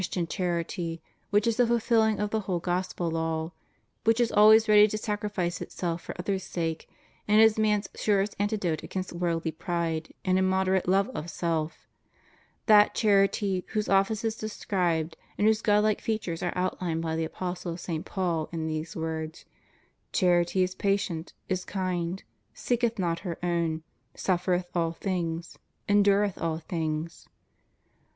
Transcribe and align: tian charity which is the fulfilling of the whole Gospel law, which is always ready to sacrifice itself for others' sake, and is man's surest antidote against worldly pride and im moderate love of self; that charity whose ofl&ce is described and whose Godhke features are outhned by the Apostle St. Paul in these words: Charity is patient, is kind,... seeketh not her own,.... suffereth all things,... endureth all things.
tian 0.09 0.25
charity 0.25 0.99
which 1.29 1.45
is 1.45 1.57
the 1.57 1.67
fulfilling 1.67 2.19
of 2.19 2.31
the 2.31 2.39
whole 2.39 2.57
Gospel 2.59 3.11
law, 3.11 3.51
which 4.03 4.19
is 4.19 4.31
always 4.31 4.67
ready 4.67 4.87
to 4.87 4.97
sacrifice 4.97 5.61
itself 5.61 6.01
for 6.01 6.15
others' 6.17 6.41
sake, 6.43 6.89
and 7.27 7.39
is 7.39 7.59
man's 7.59 7.87
surest 7.93 8.35
antidote 8.39 8.81
against 8.81 9.13
worldly 9.13 9.51
pride 9.51 10.11
and 10.25 10.39
im 10.39 10.49
moderate 10.49 10.87
love 10.87 11.07
of 11.09 11.29
self; 11.29 11.87
that 12.65 12.95
charity 12.95 13.63
whose 13.73 13.87
ofl&ce 13.87 14.23
is 14.23 14.35
described 14.35 15.17
and 15.37 15.45
whose 15.45 15.61
Godhke 15.61 16.01
features 16.01 16.41
are 16.41 16.51
outhned 16.55 17.01
by 17.01 17.15
the 17.15 17.25
Apostle 17.25 17.77
St. 17.77 18.03
Paul 18.03 18.49
in 18.51 18.65
these 18.65 18.95
words: 18.95 19.45
Charity 20.11 20.63
is 20.63 20.73
patient, 20.73 21.33
is 21.47 21.63
kind,... 21.63 22.23
seeketh 22.55 22.97
not 22.97 23.19
her 23.19 23.37
own,.... 23.45 23.83
suffereth 24.15 24.71
all 24.75 24.93
things,... 24.93 25.59
endureth 25.87 26.39
all 26.41 26.57
things. 26.57 27.29